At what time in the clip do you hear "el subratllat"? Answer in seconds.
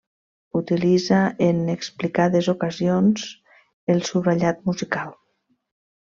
3.95-4.65